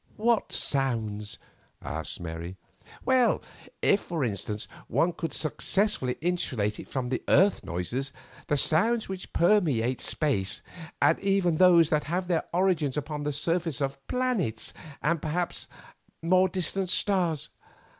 [0.17, 1.37] "What sounds?"
[1.79, 2.57] asked Mary.
[3.05, 3.39] "Well,
[3.83, 8.11] if, for instance, one could successfully insulate it from the earth noises,
[8.47, 10.63] the sounds which permeate space,
[11.03, 15.65] and even those that have their origin upon the surfaces of the planets and perhaps
[15.65, 15.69] of
[16.23, 17.49] the more distant stars."